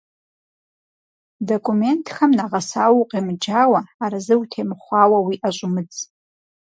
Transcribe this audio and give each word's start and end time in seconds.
Документхэм 1.47 2.31
нэгъэсауэ 2.37 2.97
укъемыджауэ, 3.01 3.79
арэзы 4.03 4.35
утемыхъуауэ, 4.41 5.17
уи 5.25 5.35
ӏэ 5.41 5.49
щӏумыдз. 5.55 5.97